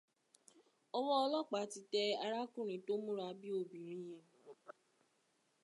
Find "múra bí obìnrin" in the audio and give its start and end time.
3.03-4.01